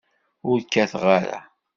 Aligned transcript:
Ur 0.49 0.57
kkatet 0.63 0.95
ara. 1.17 1.39